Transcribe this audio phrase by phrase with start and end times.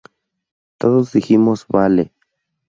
[0.79, 2.11] Todos dijimos 'vale'.